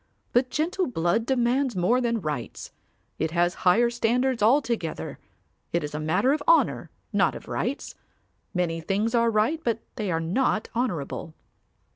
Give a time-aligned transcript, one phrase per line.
[0.33, 2.71] But gentle blood demands more than rights.
[3.19, 5.19] It has higher standards altogether.
[5.71, 7.93] It is a matter of honour, not of rights.
[8.51, 11.35] Many things are right but they are not honourable.